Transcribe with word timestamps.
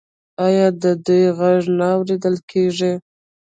آیا 0.45 0.67
د 0.81 0.83
دوی 1.05 1.25
غږ 1.39 1.61
نه 1.77 1.85
اوریدل 1.95 2.35
کیږي؟ 2.51 2.93